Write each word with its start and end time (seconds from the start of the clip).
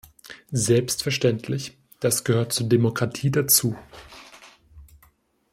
Selbstverständlich, 0.53 1.77
das 1.99 2.23
gehört 2.23 2.53
zur 2.53 2.67
Demokratie 2.67 3.29
dazu. 3.29 3.77